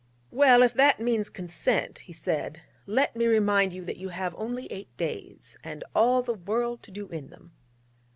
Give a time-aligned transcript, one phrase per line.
[0.31, 4.65] 'Well, if that means consent,' he said, 'let me remind you that you have only
[4.71, 7.51] eight days, and all the world to do in them.'